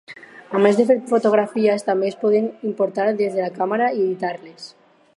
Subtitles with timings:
[0.59, 4.71] A més de fer fotografies, també es poden importar des de la càmera i editar-les.